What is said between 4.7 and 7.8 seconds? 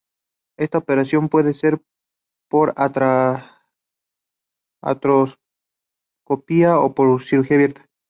artroscopia o por cirugía